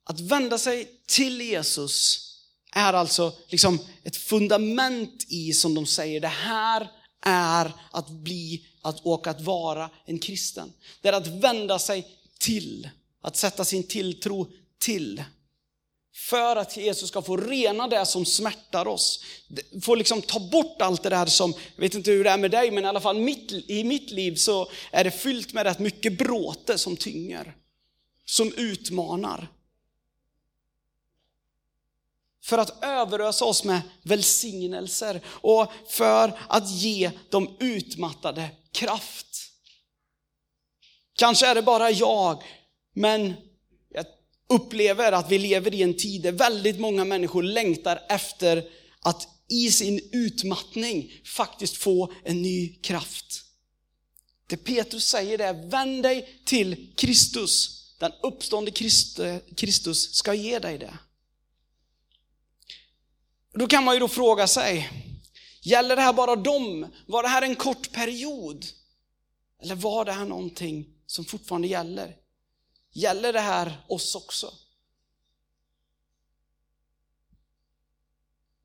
Att 0.03 0.19
vända 0.19 0.57
sig 0.57 1.01
till 1.07 1.41
Jesus 1.41 2.27
är 2.71 2.93
alltså 2.93 3.33
liksom 3.48 3.79
ett 4.03 4.15
fundament 4.15 5.25
i, 5.27 5.53
som 5.53 5.74
de 5.75 5.86
säger, 5.86 6.21
det 6.21 6.27
här 6.27 6.91
är 7.25 7.74
att 7.91 8.10
bli 8.10 8.65
att, 8.81 9.05
och 9.05 9.27
att 9.27 9.41
vara 9.41 9.89
en 10.05 10.19
kristen. 10.19 10.74
Det 11.01 11.07
är 11.07 11.13
att 11.13 11.27
vända 11.27 11.79
sig 11.79 12.07
till, 12.39 12.89
att 13.21 13.37
sätta 13.37 13.65
sin 13.65 13.83
tilltro 13.83 14.47
till. 14.79 15.23
För 16.13 16.55
att 16.55 16.77
Jesus 16.77 17.09
ska 17.09 17.21
få 17.21 17.37
rena 17.37 17.87
det 17.87 18.05
som 18.05 18.25
smärtar 18.25 18.87
oss. 18.87 19.23
Få 19.81 19.95
liksom 19.95 20.21
ta 20.21 20.39
bort 20.39 20.81
allt 20.81 21.03
det 21.03 21.09
där 21.09 21.25
som, 21.25 21.53
jag 21.75 21.81
vet 21.81 21.95
inte 21.95 22.11
hur 22.11 22.23
det 22.23 22.29
är 22.29 22.37
med 22.37 22.51
dig, 22.51 22.71
men 22.71 22.83
i 22.85 22.87
alla 22.87 23.01
fall 23.01 23.19
mitt, 23.19 23.51
i 23.51 23.83
mitt 23.83 24.11
liv 24.11 24.35
så 24.35 24.71
är 24.91 25.03
det 25.03 25.11
fyllt 25.11 25.53
med 25.53 25.63
rätt 25.63 25.79
mycket 25.79 26.17
bråte 26.17 26.77
som 26.77 26.97
tynger. 26.97 27.55
Som 28.25 28.53
utmanar. 28.53 29.47
För 32.43 32.57
att 32.57 32.83
överösa 32.83 33.45
oss 33.45 33.63
med 33.63 33.81
välsignelser 34.03 35.21
och 35.27 35.71
för 35.87 36.39
att 36.49 36.69
ge 36.69 37.11
de 37.29 37.57
utmattade 37.59 38.49
kraft. 38.71 39.27
Kanske 41.13 41.47
är 41.47 41.55
det 41.55 41.61
bara 41.61 41.91
jag, 41.91 42.43
men 42.93 43.33
jag 43.89 44.05
upplever 44.50 45.12
att 45.12 45.31
vi 45.31 45.38
lever 45.38 45.74
i 45.74 45.81
en 45.81 45.98
tid 45.98 46.21
där 46.21 46.31
väldigt 46.31 46.79
många 46.79 47.05
människor 47.05 47.43
längtar 47.43 48.03
efter 48.10 48.69
att 49.00 49.27
i 49.48 49.71
sin 49.71 50.10
utmattning 50.12 51.12
faktiskt 51.25 51.77
få 51.77 52.13
en 52.24 52.41
ny 52.41 52.75
kraft. 52.75 53.43
Det 54.48 54.57
Petrus 54.57 55.07
säger 55.07 55.39
är, 55.39 55.69
vänd 55.69 56.03
dig 56.03 56.41
till 56.45 56.93
Kristus. 56.95 57.77
Den 58.00 58.12
uppstående 58.24 58.71
Kristus 59.55 60.13
ska 60.13 60.33
ge 60.33 60.60
dig 60.60 60.77
det. 60.77 60.98
Då 63.53 63.67
kan 63.67 63.83
man 63.83 63.93
ju 63.93 64.00
då 64.00 64.07
fråga 64.07 64.48
sig, 64.48 64.89
gäller 65.62 65.95
det 65.95 66.01
här 66.01 66.13
bara 66.13 66.36
dem? 66.36 66.88
Var 67.07 67.24
det 67.24 67.29
här 67.29 67.41
en 67.41 67.55
kort 67.55 67.91
period? 67.91 68.65
Eller 69.62 69.75
var 69.75 70.05
det 70.05 70.12
här 70.12 70.25
någonting 70.25 70.88
som 71.07 71.25
fortfarande 71.25 71.67
gäller? 71.67 72.15
Gäller 72.93 73.33
det 73.33 73.39
här 73.39 73.81
oss 73.88 74.15
också? 74.15 74.53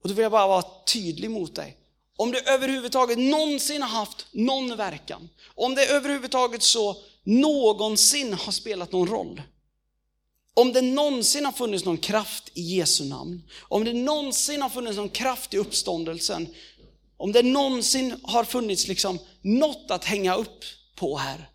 Och 0.02 0.08
då 0.08 0.14
vill 0.14 0.22
jag 0.22 0.32
bara 0.32 0.46
vara 0.46 0.64
tydlig 0.86 1.30
mot 1.30 1.54
dig. 1.54 1.76
Om 2.16 2.32
det 2.32 2.40
överhuvudtaget 2.40 3.18
någonsin 3.18 3.82
har 3.82 3.88
haft 3.88 4.26
någon 4.32 4.76
verkan, 4.76 5.28
om 5.54 5.74
det 5.74 5.86
överhuvudtaget 5.86 6.62
så 6.62 6.96
någonsin 7.24 8.32
har 8.32 8.52
spelat 8.52 8.92
någon 8.92 9.08
roll, 9.08 9.42
om 10.54 10.72
det 10.72 10.82
någonsin 10.82 11.44
har 11.44 11.52
funnits 11.52 11.84
någon 11.84 11.98
kraft 11.98 12.50
i 12.54 12.62
Jesu 12.62 13.04
namn, 13.04 13.42
om 13.60 13.84
det 13.84 13.92
någonsin 13.92 14.62
har 14.62 14.70
funnits 14.70 14.96
någon 14.96 15.08
kraft 15.08 15.54
i 15.54 15.58
uppståndelsen, 15.58 16.54
om 17.16 17.32
det 17.32 17.42
någonsin 17.42 18.20
har 18.22 18.44
funnits 18.44 18.88
liksom 18.88 19.18
något 19.40 19.90
att 19.90 20.04
hänga 20.04 20.34
upp 20.34 20.64
på 20.94 21.16
här, 21.16 21.50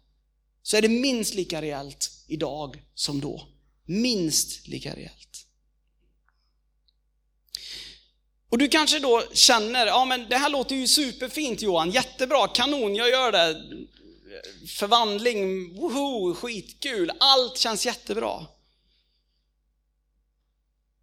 så 0.63 0.77
är 0.77 0.81
det 0.81 0.89
minst 0.89 1.33
lika 1.33 1.61
rejält 1.61 2.11
idag 2.31 2.83
som 2.95 3.21
då. 3.21 3.47
Minst 3.85 4.67
lika 4.67 4.95
rejält. 4.95 5.47
Och 8.49 8.57
du 8.57 8.67
kanske 8.67 8.99
då 8.99 9.23
känner, 9.33 9.87
ja 9.87 10.05
men 10.05 10.29
det 10.29 10.37
här 10.37 10.49
låter 10.49 10.75
ju 10.75 10.87
superfint 10.87 11.61
Johan, 11.61 11.91
jättebra, 11.91 12.47
kanon, 12.47 12.95
jag 12.95 13.09
gör 13.09 13.31
det. 13.31 13.63
Förvandling, 14.67 15.73
woho, 15.75 16.33
skitkul, 16.33 17.11
allt 17.19 17.57
känns 17.57 17.85
jättebra. 17.85 18.45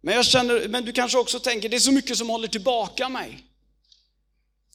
Men, 0.01 0.15
jag 0.15 0.25
känner, 0.25 0.67
men 0.67 0.85
du 0.85 0.91
kanske 0.91 1.17
också 1.17 1.39
tänker, 1.39 1.69
det 1.69 1.75
är 1.75 1.79
så 1.79 1.91
mycket 1.91 2.17
som 2.17 2.29
håller 2.29 2.47
tillbaka 2.47 3.09
mig. 3.09 3.48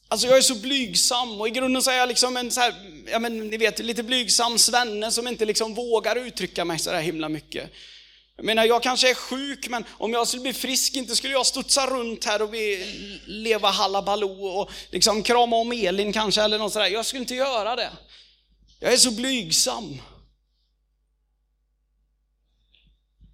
Alltså 0.09 0.27
jag 0.27 0.37
är 0.37 0.43
så 0.43 0.55
blygsam 0.55 1.41
och 1.41 1.49
i 1.49 1.51
grunden 1.51 1.83
så 1.83 1.91
är 1.91 1.97
jag 1.97 2.09
liksom 2.09 2.37
en 2.37 2.51
så 2.51 2.61
här, 2.61 2.75
ja 3.07 3.19
men 3.19 3.49
ni 3.49 3.57
vet, 3.57 3.79
lite 3.79 4.03
blygsam 4.03 4.59
svenne 4.59 5.11
som 5.11 5.29
inte 5.29 5.45
liksom 5.45 5.75
vågar 5.75 6.17
uttrycka 6.17 6.65
mig 6.65 6.79
så 6.79 6.91
där 6.91 7.01
himla 7.01 7.29
mycket. 7.29 7.71
Jag 8.37 8.47
menar, 8.47 8.65
jag 8.65 8.83
kanske 8.83 9.11
är 9.11 9.15
sjuk, 9.15 9.69
men 9.69 9.85
om 9.91 10.13
jag 10.13 10.29
skulle 10.29 10.43
bli 10.43 10.53
frisk, 10.53 10.95
inte 10.97 11.17
skulle 11.17 11.33
jag 11.33 11.47
studsa 11.47 11.87
runt 11.87 12.25
här 12.25 12.43
och 12.43 12.55
leva 13.27 13.71
halabaloo 13.71 14.47
och 14.47 14.71
liksom 14.91 15.23
krama 15.23 15.57
om 15.57 15.73
Elin 15.73 16.13
kanske 16.13 16.43
eller 16.43 16.59
något 16.59 16.73
sådär. 16.73 16.87
Jag 16.87 17.07
skulle 17.07 17.21
inte 17.21 17.35
göra 17.35 17.77
det. 17.77 17.91
Jag 18.81 18.93
är 18.93 18.97
så 18.97 19.11
blygsam. 19.11 20.03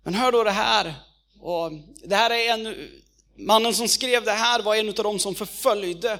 Men 0.02 0.14
hör 0.14 0.32
då 0.32 0.44
det 0.44 0.50
här, 0.50 0.94
och 1.40 1.72
det 2.04 2.16
här 2.16 2.30
är 2.30 2.52
en, 2.54 2.88
mannen 3.36 3.74
som 3.74 3.88
skrev 3.88 4.24
det 4.24 4.32
här 4.32 4.62
var 4.62 4.74
en 4.74 4.88
av 4.88 4.94
de 4.94 5.18
som 5.18 5.34
förföljde 5.34 6.18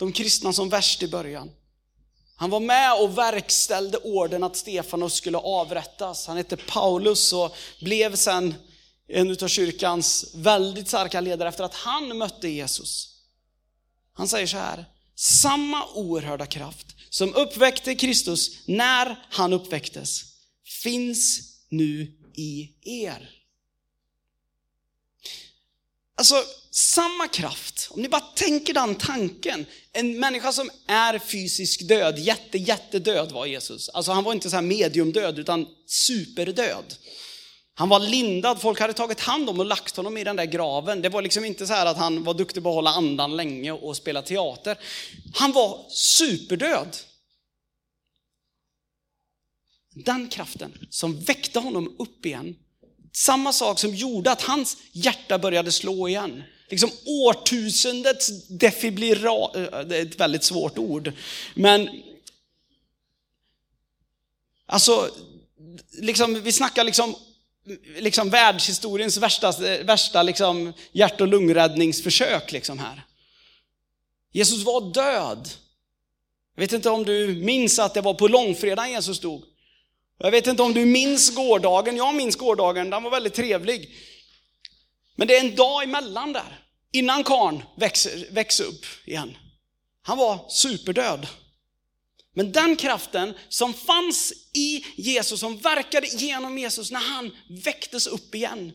de 0.00 0.12
kristna 0.12 0.52
som 0.52 0.68
värst 0.68 1.02
i 1.02 1.08
början. 1.08 1.50
Han 2.36 2.50
var 2.50 2.60
med 2.60 2.92
och 3.00 3.18
verkställde 3.18 3.98
orden 3.98 4.42
att 4.42 4.56
Stefanos 4.56 5.14
skulle 5.14 5.38
avrättas. 5.38 6.26
Han 6.26 6.36
hette 6.36 6.56
Paulus 6.56 7.32
och 7.32 7.56
blev 7.80 8.16
sen 8.16 8.54
en 9.08 9.30
av 9.30 9.48
kyrkans 9.48 10.30
väldigt 10.34 10.88
starka 10.88 11.20
ledare 11.20 11.48
efter 11.48 11.64
att 11.64 11.74
han 11.74 12.18
mötte 12.18 12.48
Jesus. 12.48 13.16
Han 14.12 14.28
säger 14.28 14.46
så 14.46 14.56
här, 14.56 14.84
samma 15.14 15.86
oerhörda 15.94 16.46
kraft 16.46 16.86
som 17.10 17.34
uppväckte 17.34 17.94
Kristus 17.94 18.66
när 18.66 19.26
han 19.30 19.52
uppväcktes 19.52 20.24
finns 20.82 21.40
nu 21.68 22.18
i 22.34 22.70
er. 22.82 23.39
Alltså, 26.20 26.44
samma 26.70 27.28
kraft, 27.28 27.88
om 27.90 28.02
ni 28.02 28.08
bara 28.08 28.20
tänker 28.20 28.74
den 28.74 28.94
tanken. 28.94 29.66
En 29.92 30.20
människa 30.20 30.52
som 30.52 30.70
är 30.86 31.18
fysiskt 31.18 31.88
död, 31.88 32.18
jätte, 32.18 32.58
jättedöd 32.58 33.32
var 33.32 33.46
Jesus. 33.46 33.88
Alltså 33.88 34.12
han 34.12 34.24
var 34.24 34.32
inte 34.32 34.50
så 34.50 34.56
här 34.56 34.62
mediumdöd, 34.62 35.38
utan 35.38 35.66
superdöd. 35.86 36.94
Han 37.74 37.88
var 37.88 38.00
lindad, 38.00 38.60
folk 38.60 38.80
hade 38.80 38.92
tagit 38.92 39.20
hand 39.20 39.50
om 39.50 39.60
och 39.60 39.66
lagt 39.66 39.96
honom 39.96 40.16
i 40.16 40.24
den 40.24 40.36
där 40.36 40.44
graven. 40.44 41.02
Det 41.02 41.08
var 41.08 41.22
liksom 41.22 41.44
inte 41.44 41.66
så 41.66 41.72
här 41.72 41.86
att 41.86 41.96
han 41.96 42.24
var 42.24 42.34
duktig 42.34 42.62
på 42.62 42.68
att 42.68 42.74
hålla 42.74 42.90
andan 42.90 43.36
länge 43.36 43.72
och 43.72 43.96
spela 43.96 44.22
teater. 44.22 44.78
Han 45.34 45.52
var 45.52 45.86
superdöd. 45.88 46.96
Den 50.04 50.28
kraften 50.28 50.86
som 50.90 51.20
väckte 51.20 51.58
honom 51.58 51.96
upp 51.98 52.26
igen 52.26 52.56
samma 53.12 53.52
sak 53.52 53.78
som 53.78 53.94
gjorde 53.94 54.30
att 54.30 54.42
hans 54.42 54.76
hjärta 54.92 55.38
började 55.38 55.72
slå 55.72 56.08
igen. 56.08 56.42
Liksom 56.68 56.90
årtusendets 57.06 58.48
defibrillera, 58.48 59.62
eh, 59.62 59.86
det 59.86 59.96
är 59.96 60.02
ett 60.02 60.20
väldigt 60.20 60.44
svårt 60.44 60.78
ord. 60.78 61.12
Men 61.54 62.02
alltså, 64.66 65.10
liksom, 65.92 66.42
vi 66.42 66.52
snackar 66.52 66.84
liksom, 66.84 67.14
liksom 67.96 68.30
världshistoriens 68.30 69.16
värsta, 69.16 69.52
värsta 69.82 70.22
liksom 70.22 70.72
hjärt 70.92 71.20
och 71.20 71.28
lungräddningsförsök 71.28 72.52
liksom 72.52 72.78
här. 72.78 73.04
Jesus 74.32 74.62
var 74.62 74.94
död. 74.94 75.48
Jag 76.54 76.60
vet 76.60 76.72
inte 76.72 76.90
om 76.90 77.04
du 77.04 77.34
minns 77.34 77.78
att 77.78 77.94
det 77.94 78.00
var 78.00 78.14
på 78.14 78.28
långfredagen 78.28 78.90
Jesus 78.90 79.20
dog. 79.20 79.44
Jag 80.22 80.30
vet 80.30 80.46
inte 80.46 80.62
om 80.62 80.74
du 80.74 80.84
minns 80.84 81.34
gårdagen, 81.34 81.96
jag 81.96 82.14
minns 82.14 82.36
gårdagen, 82.36 82.90
den 82.90 83.02
var 83.02 83.10
väldigt 83.10 83.34
trevlig. 83.34 83.96
Men 85.16 85.28
det 85.28 85.36
är 85.36 85.40
en 85.40 85.56
dag 85.56 85.82
emellan 85.82 86.32
där, 86.32 86.64
innan 86.92 87.24
karn 87.24 87.62
växer, 87.76 88.26
växer 88.30 88.64
upp 88.64 88.84
igen. 89.04 89.36
Han 90.02 90.18
var 90.18 90.48
superdöd. 90.48 91.26
Men 92.34 92.52
den 92.52 92.76
kraften 92.76 93.34
som 93.48 93.74
fanns 93.74 94.32
i 94.52 94.84
Jesus, 94.96 95.40
som 95.40 95.58
verkade 95.58 96.06
genom 96.06 96.58
Jesus 96.58 96.90
när 96.90 97.00
han 97.00 97.36
väcktes 97.64 98.06
upp 98.06 98.34
igen. 98.34 98.72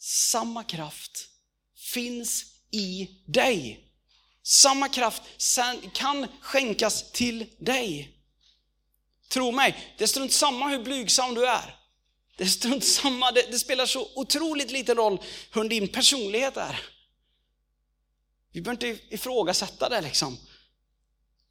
Samma 0.00 0.64
kraft 0.64 1.28
finns 1.94 2.44
i 2.70 3.08
dig. 3.26 3.84
Samma 4.42 4.88
kraft 4.88 5.22
kan 5.92 6.26
skänkas 6.40 7.12
till 7.12 7.46
dig. 7.58 8.17
Tro 9.28 9.52
mig, 9.52 9.94
det 9.98 10.04
är 10.04 10.08
strunt 10.08 10.32
samma 10.32 10.68
hur 10.68 10.82
blygsam 10.82 11.34
du 11.34 11.46
är. 11.46 11.78
Det 12.36 12.44
är 12.44 12.48
strunt 12.48 12.84
samma, 12.84 13.32
det, 13.32 13.50
det 13.50 13.58
spelar 13.58 13.86
så 13.86 14.08
otroligt 14.14 14.70
liten 14.70 14.96
roll 14.96 15.22
hur 15.52 15.68
din 15.68 15.88
personlighet 15.88 16.56
är. 16.56 16.80
Vi 18.52 18.60
behöver 18.60 18.86
inte 18.86 19.14
ifrågasätta 19.14 19.88
det 19.88 20.00
liksom. 20.00 20.38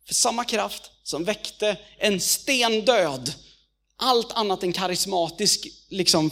För 0.05 0.13
samma 0.13 0.45
kraft 0.45 0.91
som 1.03 1.23
väckte 1.23 1.79
en 1.97 2.21
stendöd, 2.21 3.33
allt 3.95 4.31
annat 4.31 4.63
än 4.63 4.73
karismatisk 4.73 5.67
liksom, 5.89 6.31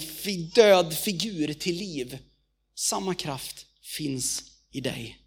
död 0.54 0.98
figur 0.98 1.54
till 1.54 1.76
liv. 1.76 2.20
Samma 2.76 3.16
kraft 3.16 3.66
finns 3.82 4.44
i 4.72 4.82
dig. 4.82 5.22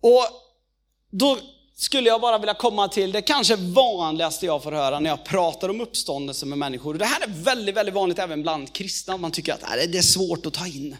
Och 0.00 0.51
då 1.12 1.38
skulle 1.76 2.08
jag 2.08 2.20
bara 2.20 2.38
vilja 2.38 2.54
komma 2.54 2.88
till 2.88 3.12
det 3.12 3.22
kanske 3.22 3.56
vanligaste 3.56 4.46
jag 4.46 4.62
får 4.62 4.72
höra 4.72 5.00
när 5.00 5.10
jag 5.10 5.24
pratar 5.24 5.68
om 5.68 5.80
uppståndelse 5.80 6.46
med 6.46 6.58
människor. 6.58 6.94
Det 6.94 7.04
här 7.04 7.22
är 7.22 7.28
väldigt, 7.28 7.74
väldigt 7.74 7.94
vanligt 7.94 8.18
även 8.18 8.42
bland 8.42 8.72
kristna. 8.72 9.16
Man 9.16 9.32
tycker 9.32 9.52
att 9.52 9.60
det 9.60 9.98
är 9.98 10.02
svårt 10.02 10.46
att 10.46 10.54
ta 10.54 10.66
in. 10.66 10.96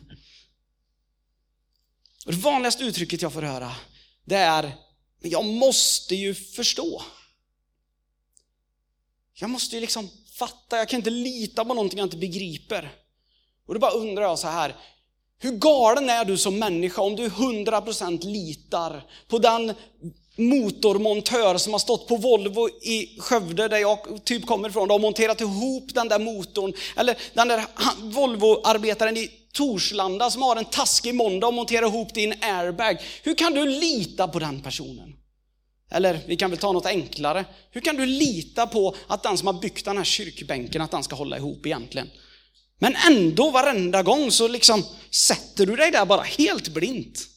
Och 2.26 2.33
det 2.33 2.38
vanligaste 2.38 2.85
uttrycket 2.85 3.23
jag 3.23 3.33
får 3.33 3.42
höra, 3.42 3.73
det 4.25 4.37
är, 4.37 4.62
men 5.21 5.31
jag 5.31 5.45
måste 5.45 6.14
ju 6.14 6.35
förstå. 6.35 7.02
Jag 9.35 9.50
måste 9.50 9.75
ju 9.75 9.81
liksom 9.81 10.11
fatta, 10.38 10.76
jag 10.76 10.88
kan 10.88 10.97
inte 11.00 11.11
lita 11.11 11.64
på 11.64 11.75
någonting 11.75 11.99
jag 11.99 12.07
inte 12.07 12.16
begriper. 12.16 12.92
Och 13.66 13.75
då 13.75 13.81
bara 13.81 13.92
undrar 13.92 14.23
jag 14.23 14.38
så 14.38 14.49
här, 14.49 14.76
hur 15.42 15.52
galen 15.52 16.11
är 16.11 16.25
du 16.25 16.38
som 16.38 16.58
människa 16.58 17.02
om 17.02 17.16
du 17.16 17.28
100% 17.28 18.25
litar 18.25 19.02
på 19.28 19.38
den 19.38 19.75
motormontör 20.37 21.56
som 21.56 21.72
har 21.72 21.78
stått 21.78 22.08
på 22.08 22.16
Volvo 22.16 22.68
i 22.68 23.18
Skövde 23.18 23.68
där 23.68 23.78
jag 23.78 24.25
typ 24.25 24.46
kommer 24.46 24.68
ifrån 24.68 24.90
och 24.90 25.00
monterat 25.00 25.40
ihop 25.40 25.94
den 25.94 26.08
där 26.08 26.18
motorn. 26.18 26.72
Eller 26.96 27.16
den 27.34 27.49
där 27.49 27.64
Volvo-arbetaren 28.02 29.16
i 29.16 29.30
Torslanda 29.52 30.30
som 30.30 30.42
har 30.42 30.56
en 30.56 30.64
taskig 30.64 31.14
måndag 31.14 31.46
och 31.46 31.54
monterar 31.54 31.87
ihop 31.87 32.14
din 32.14 32.34
airbag. 32.40 32.96
Hur 33.22 33.34
kan 33.34 33.52
du 33.52 33.66
lita 33.66 34.28
på 34.28 34.38
den 34.38 34.61
personen? 34.61 35.14
Eller 35.90 36.20
vi 36.26 36.37
kan 36.37 36.50
väl 36.50 36.58
ta 36.58 36.72
något 36.72 36.87
enklare. 36.87 37.44
Hur 37.70 37.80
kan 37.80 37.96
du 37.96 38.06
lita 38.06 38.66
på 38.66 38.94
att 39.06 39.22
den 39.22 39.38
som 39.38 39.46
har 39.46 39.54
byggt 39.54 39.84
den 39.84 39.96
här 39.96 40.04
kyrkbänken, 40.04 40.82
att 40.82 40.90
den 40.90 41.02
ska 41.02 41.16
hålla 41.16 41.37
ihop 41.37 41.66
egentligen? 41.66 42.11
Men 42.82 42.96
ändå 42.96 43.50
varenda 43.50 44.02
gång 44.02 44.30
så 44.30 44.48
liksom 44.48 44.84
sätter 45.10 45.66
du 45.66 45.76
dig 45.76 45.90
där 45.90 46.06
bara 46.06 46.22
helt 46.22 46.68
blint. 46.68 47.28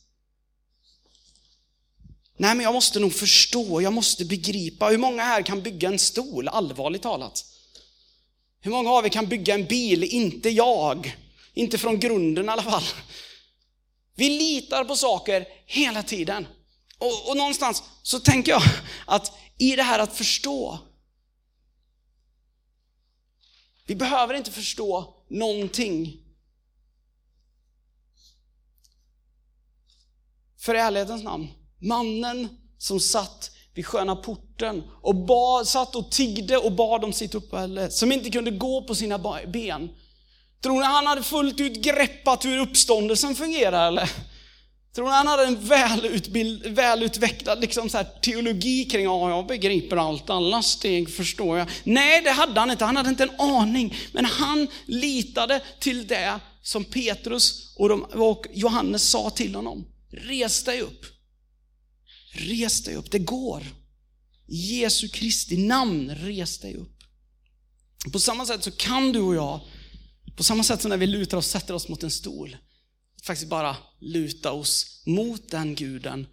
Nej 2.37 2.55
men 2.55 2.63
jag 2.63 2.73
måste 2.73 2.99
nog 2.99 3.13
förstå, 3.13 3.81
jag 3.81 3.93
måste 3.93 4.25
begripa. 4.25 4.87
Hur 4.87 4.97
många 4.97 5.23
här 5.23 5.41
kan 5.41 5.61
bygga 5.61 5.89
en 5.89 5.99
stol, 5.99 6.47
allvarligt 6.47 7.01
talat? 7.01 7.45
Hur 8.61 8.71
många 8.71 8.91
av 8.91 9.05
er 9.05 9.09
kan 9.09 9.27
bygga 9.27 9.53
en 9.53 9.65
bil? 9.65 10.03
Inte 10.03 10.49
jag. 10.49 11.17
Inte 11.53 11.77
från 11.77 11.99
grunden 11.99 12.45
i 12.45 12.49
alla 12.49 12.63
fall. 12.63 12.83
Vi 14.15 14.29
litar 14.29 14.83
på 14.83 14.95
saker 14.95 15.47
hela 15.65 16.03
tiden. 16.03 16.47
Och, 16.97 17.29
och 17.29 17.37
någonstans 17.37 17.83
så 18.03 18.19
tänker 18.19 18.51
jag 18.51 18.63
att 19.05 19.31
i 19.57 19.75
det 19.75 19.83
här 19.83 19.99
att 19.99 20.17
förstå. 20.17 20.79
Vi 23.85 23.95
behöver 23.95 24.33
inte 24.33 24.51
förstå 24.51 25.14
någonting. 25.27 26.17
För 30.57 30.75
ärlighetens 30.75 31.23
namn, 31.23 31.47
mannen 31.79 32.47
som 32.77 32.99
satt 32.99 33.51
vid 33.73 33.85
sköna 33.85 34.15
porten 34.15 34.83
och 35.01 35.15
bad, 35.15 35.67
satt 35.67 35.95
och 35.95 36.11
tiggde 36.11 36.57
och 36.57 36.71
bad 36.71 37.03
om 37.03 37.13
sitt 37.13 37.35
uppehälle, 37.35 37.91
som 37.91 38.11
inte 38.11 38.29
kunde 38.29 38.51
gå 38.51 38.83
på 38.83 38.95
sina 38.95 39.19
ben. 39.47 39.89
Tror 40.61 40.79
ni 40.79 40.85
han 40.85 41.07
hade 41.07 41.23
fullt 41.23 41.59
ut 41.59 41.81
greppat 41.81 42.45
hur 42.45 42.59
uppståndelsen 42.59 43.35
fungerar 43.35 43.87
eller? 43.87 44.11
Tror 44.95 45.05
ni 45.05 45.11
han 45.11 45.27
hade 45.27 45.43
en 45.43 45.67
välutbild, 45.67 46.65
välutvecklad 46.65 47.61
liksom 47.61 47.89
så 47.89 48.03
teologi 48.21 48.85
kring, 48.85 49.03
ja 49.03 49.29
jag 49.29 49.47
begriper 49.47 49.97
allt, 49.97 50.29
alla 50.29 50.61
steg 50.61 51.09
förstår 51.09 51.57
jag. 51.57 51.69
Nej, 51.83 52.21
det 52.21 52.31
hade 52.31 52.59
han 52.59 52.71
inte, 52.71 52.85
han 52.85 52.97
hade 52.97 53.09
inte 53.09 53.23
en 53.23 53.39
aning. 53.39 53.95
Men 54.11 54.25
han 54.25 54.67
litade 54.85 55.61
till 55.79 56.07
det 56.07 56.39
som 56.61 56.83
Petrus 56.83 57.73
och, 57.75 57.89
de, 57.89 58.03
och 58.03 58.45
Johannes 58.53 59.09
sa 59.09 59.29
till 59.29 59.55
honom. 59.55 59.87
Res 60.11 60.63
dig 60.63 60.81
upp. 60.81 61.05
Res 62.31 62.83
dig 62.83 62.95
upp, 62.95 63.11
det 63.11 63.19
går. 63.19 63.63
I 64.47 64.81
Jesu 64.81 65.07
Kristi 65.07 65.57
namn, 65.57 66.15
res 66.15 66.59
dig 66.59 66.75
upp. 66.75 67.03
På 68.11 68.19
samma 68.19 68.45
sätt 68.45 68.63
så 68.63 68.71
kan 68.71 69.11
du 69.11 69.19
och 69.19 69.35
jag, 69.35 69.59
på 70.35 70.43
samma 70.43 70.63
sätt 70.63 70.81
som 70.81 70.89
när 70.89 70.97
vi 70.97 71.07
lutar 71.07 71.37
oss 71.37 71.45
och 71.45 71.61
sätter 71.61 71.73
oss 71.73 71.87
mot 71.87 72.03
en 72.03 72.11
stol, 72.11 72.57
faktiskt 73.25 73.49
bara 73.49 73.77
luta 73.99 74.51
oss 74.51 75.01
mot 75.05 75.51
den 75.51 75.75
guden 75.75 76.27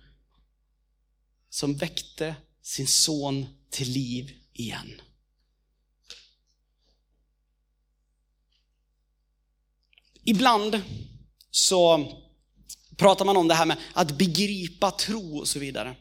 som 1.50 1.74
väckte 1.76 2.34
sin 2.62 2.86
son 2.86 3.46
till 3.70 3.88
liv 3.88 4.32
igen. 4.52 5.00
Ibland 10.24 10.80
så 11.50 12.12
pratar 12.96 13.24
man 13.24 13.36
om 13.36 13.48
det 13.48 13.54
här 13.54 13.66
med 13.66 13.76
att 13.92 14.18
begripa 14.18 14.90
tro 14.90 15.38
och 15.38 15.48
så 15.48 15.58
vidare. 15.58 15.96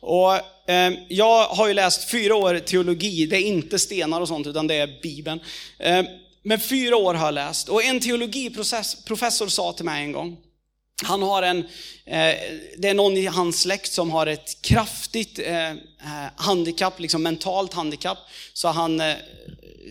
Och, 0.00 0.34
eh, 0.70 0.92
jag 1.08 1.48
har 1.48 1.68
ju 1.68 1.74
läst 1.74 2.10
fyra 2.10 2.36
år 2.36 2.58
teologi, 2.58 3.26
det 3.26 3.36
är 3.36 3.46
inte 3.46 3.78
stenar 3.78 4.20
och 4.20 4.28
sånt 4.28 4.46
utan 4.46 4.66
det 4.66 4.74
är 4.74 5.00
Bibeln. 5.02 5.40
Eh, 5.78 6.04
men 6.42 6.60
fyra 6.60 6.96
år 6.96 7.14
har 7.14 7.26
jag 7.26 7.34
läst 7.34 7.68
och 7.68 7.84
en 7.84 8.00
teologiprofessor 8.00 9.48
sa 9.48 9.72
till 9.72 9.84
mig 9.84 10.04
en 10.04 10.12
gång, 10.12 10.36
han 11.02 11.22
har 11.22 11.42
en, 11.42 11.58
eh, 12.04 12.34
det 12.78 12.88
är 12.88 12.94
någon 12.94 13.16
i 13.16 13.26
hans 13.26 13.60
släkt 13.60 13.92
som 13.92 14.10
har 14.10 14.26
ett 14.26 14.62
kraftigt 14.62 15.38
eh, 15.38 15.70
eh 15.70 15.76
handikapp, 16.36 17.00
liksom 17.00 17.22
mentalt 17.22 17.74
handikapp. 17.74 18.18
Så 18.52 18.68
han, 18.68 19.00
eh, 19.00 19.14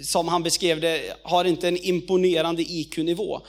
som 0.03 0.27
han 0.27 0.43
beskrev 0.43 0.81
det, 0.81 1.17
har 1.23 1.45
inte 1.45 1.67
en 1.67 1.77
imponerande 1.77 2.61
IQ-nivå. 2.61 3.41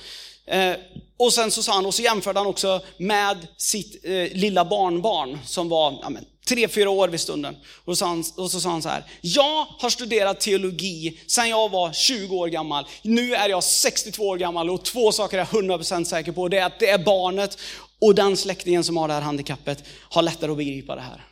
Eh, 0.46 0.74
och 1.16 1.32
sen 1.32 1.50
så 1.50 1.62
sa 1.62 1.72
han, 1.72 1.86
och 1.86 1.94
så 1.94 2.02
jämförde 2.02 2.38
han 2.38 2.46
också 2.46 2.80
med 2.96 3.46
sitt 3.56 4.04
eh, 4.04 4.12
lilla 4.32 4.64
barnbarn 4.64 5.38
som 5.46 5.68
var 5.68 5.98
ja, 6.02 6.10
men, 6.10 6.24
tre, 6.50 6.68
fyra 6.68 6.90
år 6.90 7.08
vid 7.08 7.20
stunden. 7.20 7.56
Och 7.84 7.98
så, 7.98 8.04
han, 8.04 8.24
och 8.36 8.50
så 8.50 8.60
sa 8.60 8.70
han 8.70 8.82
så 8.82 8.88
här, 8.88 9.04
jag 9.20 9.64
har 9.64 9.90
studerat 9.90 10.40
teologi 10.40 11.20
sedan 11.26 11.48
jag 11.48 11.68
var 11.68 11.92
20 11.92 12.36
år 12.36 12.48
gammal. 12.48 12.86
Nu 13.02 13.34
är 13.34 13.48
jag 13.48 13.64
62 13.64 14.22
år 14.22 14.36
gammal 14.36 14.70
och 14.70 14.84
två 14.84 15.12
saker 15.12 15.38
är 15.38 15.48
jag 15.52 15.64
100% 15.64 16.04
säker 16.04 16.32
på. 16.32 16.48
Det 16.48 16.58
är 16.58 16.66
att 16.66 16.78
det 16.78 16.90
är 16.90 17.04
barnet 17.04 17.58
och 18.00 18.14
den 18.14 18.36
släktingen 18.36 18.84
som 18.84 18.96
har 18.96 19.08
det 19.08 19.14
här 19.14 19.20
handikappet 19.20 19.84
har 20.00 20.22
lättare 20.22 20.50
att 20.50 20.56
begripa 20.56 20.94
det 20.94 21.00
här. 21.00 21.24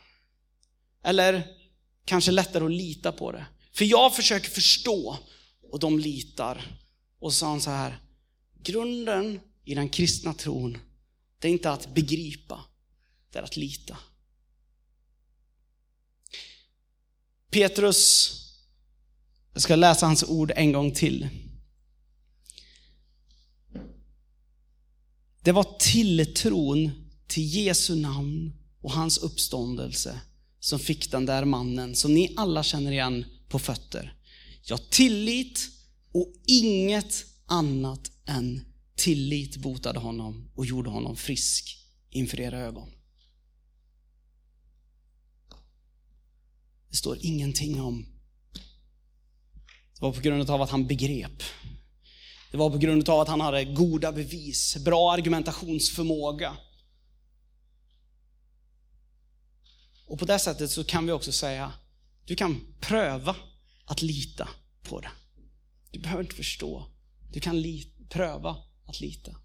Eller 1.03 1.43
kanske 2.05 2.31
lättare 2.31 2.65
att 2.65 2.71
lita 2.71 3.11
på 3.11 3.31
det. 3.31 3.45
För 3.73 3.85
jag 3.85 4.15
försöker 4.15 4.49
förstå 4.49 5.17
och 5.71 5.79
de 5.79 5.99
litar. 5.99 6.61
Och 7.21 7.33
så 7.33 7.39
sa 7.39 7.47
han 7.47 7.61
så 7.61 7.69
här, 7.69 7.99
grunden 8.63 9.39
i 9.65 9.75
den 9.75 9.89
kristna 9.89 10.33
tron, 10.33 10.77
det 11.39 11.47
är 11.47 11.51
inte 11.51 11.71
att 11.71 11.93
begripa, 11.93 12.59
det 13.31 13.39
är 13.39 13.43
att 13.43 13.57
lita. 13.57 13.97
Petrus, 17.49 18.35
jag 19.53 19.61
ska 19.61 19.75
läsa 19.75 20.05
hans 20.05 20.23
ord 20.23 20.51
en 20.55 20.71
gång 20.71 20.91
till. 20.91 21.29
Det 25.43 25.51
var 25.51 25.77
tilltron 25.79 26.91
till 27.27 27.55
Jesu 27.55 27.95
namn 27.95 28.53
och 28.81 28.91
hans 28.91 29.17
uppståndelse 29.17 30.21
som 30.59 30.79
fick 30.79 31.11
den 31.11 31.25
där 31.25 31.45
mannen, 31.45 31.95
som 31.95 32.13
ni 32.13 32.33
alla 32.37 32.63
känner 32.63 32.91
igen, 32.91 33.25
på 33.47 33.59
fötter. 33.59 34.13
Ja, 34.63 34.77
tillit 34.77 35.69
och 36.11 36.33
inget 36.45 37.25
annat 37.45 38.11
än 38.25 38.61
tillit 38.95 39.57
botade 39.57 39.99
honom 39.99 40.51
och 40.55 40.65
gjorde 40.65 40.89
honom 40.89 41.15
frisk 41.15 41.77
inför 42.09 42.39
era 42.39 42.59
ögon. 42.59 42.89
Det 46.89 46.95
står 46.95 47.17
ingenting 47.21 47.81
om 47.81 48.05
det 49.99 50.05
var 50.05 50.11
på 50.11 50.21
grund 50.21 50.49
av 50.49 50.61
att 50.61 50.69
han 50.69 50.87
begrep. 50.87 51.43
Det 52.51 52.57
var 52.57 52.69
på 52.69 52.77
grund 52.77 53.09
av 53.09 53.19
att 53.19 53.27
han 53.27 53.41
hade 53.41 53.65
goda 53.65 54.11
bevis, 54.11 54.77
bra 54.77 55.13
argumentationsförmåga. 55.13 56.57
Och 60.05 60.19
på 60.19 60.25
det 60.25 60.39
sättet 60.39 60.71
så 60.71 60.83
kan 60.83 61.05
vi 61.05 61.11
också 61.11 61.31
säga, 61.31 61.73
du 62.25 62.35
kan 62.35 62.61
pröva 62.79 63.35
att 63.85 64.01
lita 64.01 64.49
på 64.83 64.99
det. 64.99 65.11
Du 65.91 65.99
behöver 65.99 66.23
inte 66.23 66.35
förstå. 66.35 66.85
Du 67.31 67.39
kan 67.39 67.63
pröva 68.09 68.57
att 68.85 68.99
lita. 68.99 69.35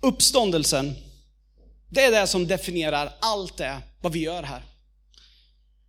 Uppståndelsen, 0.00 0.94
det 1.88 2.00
är 2.00 2.10
det 2.10 2.26
som 2.26 2.46
definierar 2.46 3.12
allt 3.20 3.56
det 3.56 3.76
vad 4.00 4.12
vi 4.12 4.18
gör 4.18 4.42
här. 4.42 4.62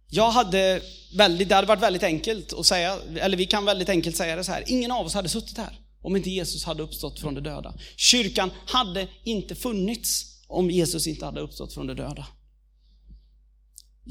Jag 0.09 0.31
hade 0.31 0.81
väldigt, 1.17 1.49
det 1.49 1.55
hade 1.55 1.67
varit 1.67 1.83
väldigt 1.83 2.03
enkelt 2.03 2.53
att 2.53 2.65
säga, 2.65 2.99
eller 3.19 3.37
vi 3.37 3.45
kan 3.45 3.65
väldigt 3.65 3.89
enkelt 3.89 4.15
säga 4.15 4.35
det 4.35 4.43
så 4.43 4.51
här, 4.51 4.63
ingen 4.67 4.91
av 4.91 5.05
oss 5.05 5.13
hade 5.13 5.29
suttit 5.29 5.57
här 5.57 5.79
om 6.01 6.15
inte 6.15 6.29
Jesus 6.29 6.63
hade 6.63 6.83
uppstått 6.83 7.19
från 7.19 7.35
de 7.35 7.41
döda. 7.41 7.73
Kyrkan 7.95 8.51
hade 8.65 9.07
inte 9.23 9.55
funnits 9.55 10.25
om 10.47 10.71
Jesus 10.71 11.07
inte 11.07 11.25
hade 11.25 11.41
uppstått 11.41 11.73
från 11.73 11.87
de 11.87 11.93
döda. 11.93 12.27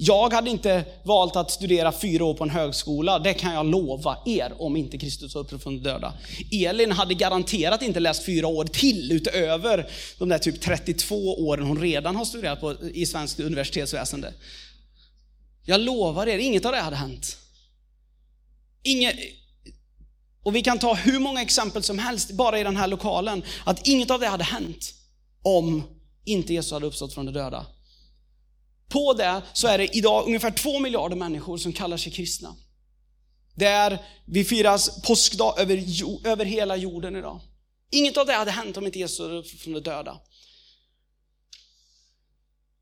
Jag 0.03 0.33
hade 0.33 0.51
inte 0.51 0.85
valt 1.03 1.37
att 1.37 1.51
studera 1.51 1.93
fyra 1.93 2.25
år 2.25 2.35
på 2.35 2.45
en 2.45 2.51
högskola, 2.51 3.19
det 3.19 3.35
kan 3.35 3.55
jag 3.55 3.67
lova 3.67 4.19
er, 4.27 4.53
om 4.59 4.77
inte 4.77 4.99
Kristus 4.99 5.35
var 5.35 5.43
uppstått 5.43 5.63
från 5.63 5.83
de 5.83 5.83
döda. 5.91 6.15
Elin 6.53 6.93
hade 6.93 7.15
garanterat 7.15 7.83
inte 7.83 8.01
läst 8.01 8.27
fyra 8.27 8.47
år 8.47 8.65
till 8.65 9.13
utöver 9.13 9.91
de 10.19 10.29
där 10.29 10.39
typ 10.39 10.61
32 10.61 11.17
åren 11.47 11.67
hon 11.67 11.81
redan 11.81 12.17
har 12.17 12.25
studerat 12.25 12.61
på, 12.61 12.77
i 12.95 13.07
svenskt 13.07 13.41
universitetsväsende. 13.41 14.35
Jag 15.65 15.81
lovar 15.81 16.27
er, 16.27 16.39
inget 16.39 16.65
av 16.65 16.73
det 16.73 16.81
hade 16.81 16.97
hänt. 16.97 17.37
Inget, 18.83 19.15
och 20.43 20.57
vi 20.57 20.63
kan 20.63 20.79
ta 20.79 20.95
hur 20.95 21.19
många 21.19 21.43
exempel 21.43 21.83
som 21.83 21.99
helst 21.99 22.31
bara 22.31 22.61
i 22.61 22.65
den 22.65 22.77
här 22.77 22.89
lokalen, 22.89 23.43
att 23.65 23.87
inget 23.87 24.11
av 24.11 24.21
det 24.21 24.29
hade 24.29 24.45
hänt 24.45 24.95
om 25.43 25.83
inte 26.25 26.55
Jesus 26.55 26.73
hade 26.73 26.87
uppstått 26.87 27.15
från 27.15 27.27
de 27.27 27.33
döda. 27.33 27.67
På 28.91 29.13
det 29.13 29.43
så 29.53 29.69
är 29.69 29.79
det 29.79 29.97
idag 29.97 30.27
ungefär 30.27 30.51
två 30.51 30.79
miljarder 30.79 31.17
människor 31.17 31.59
som 31.59 31.73
kallar 31.73 31.97
sig 31.97 32.13
kristna. 32.13 32.57
Det 33.55 33.67
är, 33.67 33.99
vi 34.25 34.45
firas 34.45 35.03
påskdag 35.03 35.59
över, 35.59 35.85
över 36.27 36.45
hela 36.45 36.77
jorden 36.77 37.17
idag. 37.17 37.41
Inget 37.91 38.17
av 38.17 38.27
det 38.27 38.33
hade 38.33 38.51
hänt 38.51 38.77
om 38.77 38.87
inte 38.87 38.99
Jesus 38.99 39.19
hade 39.19 39.45
från 39.45 39.73
de 39.73 39.81
döda. 39.81 40.21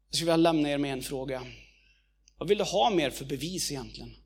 Jag 0.08 0.16
skulle 0.16 0.32
vilja 0.32 0.36
lämna 0.36 0.70
er 0.70 0.78
med 0.78 0.92
en 0.92 1.02
fråga. 1.02 1.46
Vad 2.38 2.48
vill 2.48 2.58
du 2.58 2.64
ha 2.64 2.90
mer 2.90 3.10
för 3.10 3.24
bevis 3.24 3.70
egentligen? 3.70 4.16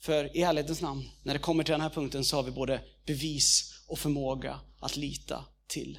För 0.00 0.36
i 0.36 0.42
ärlighetens 0.42 0.80
namn, 0.80 1.08
när 1.22 1.34
det 1.34 1.40
kommer 1.40 1.64
till 1.64 1.72
den 1.72 1.80
här 1.80 1.90
punkten 1.90 2.24
så 2.24 2.36
har 2.36 2.42
vi 2.42 2.50
både 2.50 2.80
bevis 3.06 3.74
och 3.86 3.98
förmåga 3.98 4.60
att 4.80 4.96
lita 4.96 5.44
till. 5.66 5.98